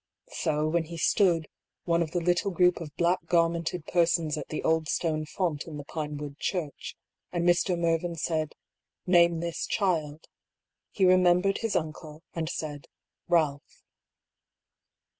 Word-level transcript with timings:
So 0.31 0.67
when 0.67 0.85
he 0.85 0.97
stood, 0.97 1.47
one 1.83 2.01
of 2.01 2.09
the 2.09 2.19
little 2.21 2.49
group 2.49 2.81
of 2.81 2.89
black 2.95 3.23
garmented 3.27 3.85
persons 3.85 4.35
at 4.35 4.47
the 4.47 4.63
old 4.63 4.89
stone 4.89 5.27
font 5.27 5.67
in 5.67 5.77
the 5.77 5.83
Pinewood 5.83 6.39
church, 6.39 6.95
and 7.31 7.47
Mr. 7.47 7.77
Mervyn 7.77 8.15
said," 8.15 8.53
Name 9.05 9.41
this 9.41 9.67
child," 9.67 10.25
he 10.89 11.05
remembered 11.05 11.59
his 11.59 11.75
uncle 11.75 12.23
and 12.33 12.49
said" 12.49 12.87
Ralph." 13.27 13.83